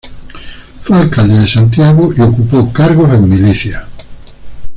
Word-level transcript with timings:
Fue 0.81 0.97
alcalde 0.97 1.37
de 1.37 1.47
Santiago 1.47 2.09
y 2.17 2.21
ocupó 2.21 2.73
cargos 2.73 3.13
en 3.13 3.29
milicias. 3.29 3.83